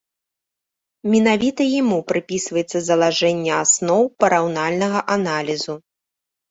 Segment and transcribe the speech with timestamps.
[1.15, 5.73] Менавіта яму прыпісваецца залажэнне асноў параўнальнага аналізу.